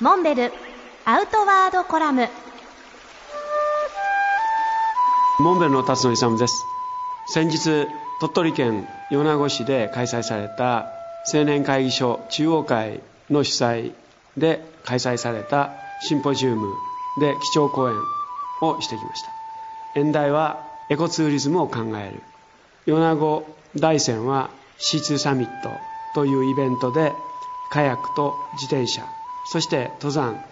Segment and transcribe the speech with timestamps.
[0.00, 0.52] モンベル
[1.04, 2.28] アウトワードコラム。
[5.38, 6.64] モンベルの辰野勇です。
[7.28, 7.86] 先日
[8.20, 10.90] 鳥取県米子市で開催された
[11.32, 13.92] 青年会議所中央会の主催
[14.36, 15.70] で開催された
[16.02, 16.74] シンポジウム
[17.20, 17.94] で基調講演
[18.62, 19.30] をしてきました。
[19.94, 22.20] 演題はエコツーリズムを考える。
[22.86, 24.50] 米子大山は
[24.80, 25.70] C2 サミット
[26.16, 27.12] というイベントで
[27.70, 29.06] カヤックと自転車
[29.44, 30.44] そして登山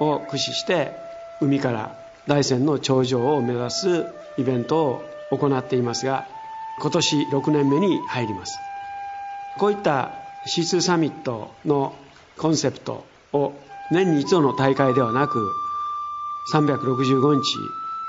[0.00, 0.92] を駆使して
[1.40, 4.06] 海から大山の頂上を目指す
[4.38, 6.26] イベントを行っていますが
[6.80, 8.58] 今年6年目に入ります。
[9.58, 10.10] こういった
[10.46, 11.94] C2 サミットの
[12.36, 13.52] コンセプトを
[13.92, 15.52] 年に一度の大会ではなく
[16.52, 17.58] 365日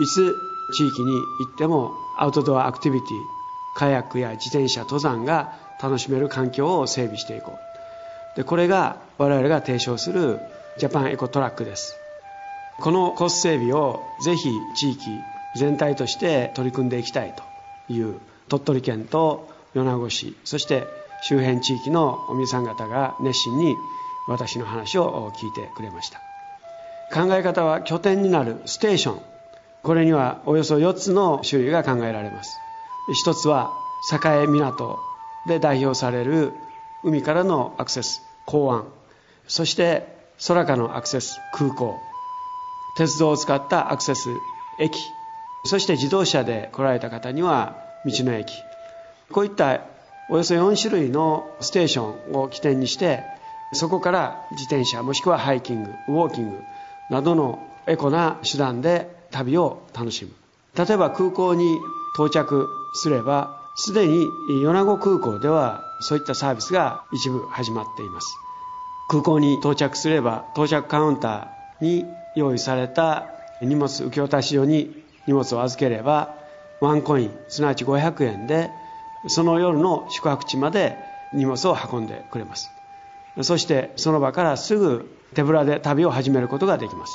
[0.00, 0.34] いつ
[0.74, 3.10] 地域に行ってもアウトドアアクティビティ
[3.76, 7.67] カヤックや自転車登山が楽しめる環境を整備していこう。
[8.38, 10.38] でこれが我々が提唱する
[10.78, 11.96] ジャパンエコトラックです。
[12.78, 15.10] このコース整備をぜひ地域
[15.56, 20.86] 全体として取り組んでいきたいという鳥取県と米子市そして
[21.22, 23.74] 周辺地域のお店さん方が熱心に
[24.28, 26.20] 私の話を聞いてくれました。
[27.12, 29.22] 考え方は拠点になるステーション。
[29.82, 32.56] これにはおよそ4つの種類が考えられます。
[33.14, 33.72] 一つは
[34.12, 35.00] 栄港
[35.48, 36.52] で代表される
[37.02, 38.27] 海からのアクセス。
[38.48, 38.84] 港湾。
[39.46, 40.08] そして
[40.46, 41.94] 空からのアクセス空港。
[42.96, 44.30] 鉄道を使ったアクセス
[44.80, 44.98] 駅。
[45.66, 47.76] そして自動車で来られた方には
[48.06, 48.54] 道の駅。
[49.30, 49.82] こういった
[50.30, 53.22] およそ4種類のステーションを起点にして
[53.72, 56.60] そこから自転車もしくはハイキングウォーキング
[57.10, 60.32] などのエコな手段で旅を楽しむ。
[60.74, 61.78] 例えば空港に
[62.14, 68.36] 到着すればすでに米子空港ではそういったサービスが一部始まっています。
[69.08, 72.04] 空港に到着すれば到着カウンターに
[72.36, 73.30] 用意された
[73.62, 76.34] 荷物受け渡し所に荷物を預ければ
[76.80, 78.70] ワンコインすなわち500円で
[79.26, 80.96] その夜の宿泊地まで
[81.34, 82.70] 荷物を運んでくれます。
[83.42, 87.12] そしてその場からすぐ手ぶらで旅を始めることができます。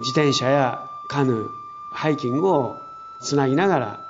[0.00, 1.48] 自転車やカヌー
[1.92, 2.76] ハイキングを
[3.20, 4.00] つなぎながら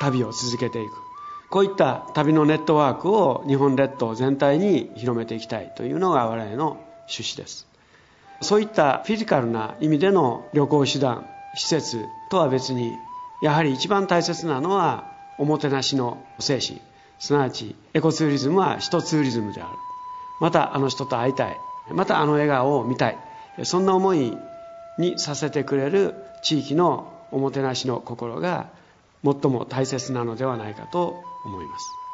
[0.00, 1.07] 旅を続けていく。
[1.50, 6.72] こういった旅のネットワークを日本列島全体に広めていきたいというのが我々の
[7.08, 7.66] 趣旨です。
[8.40, 12.92] そういったフィジカルな意味での旅行手段施設とは別に
[13.42, 16.80] やはり一番大切なのはおもてなしの精神。
[17.18, 19.70] すなわちエコツーリズムは人ツーリズムである。
[20.40, 21.56] またあの人と会いたい。
[21.90, 23.18] またあの笑顔を見たい。
[23.64, 24.36] そんな思い
[24.98, 28.68] にさせてくれる地域のおもてなしの心が
[29.24, 32.07] 最も大切なのではないかと思います。